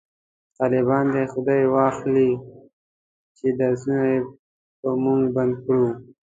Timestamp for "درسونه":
3.59-4.03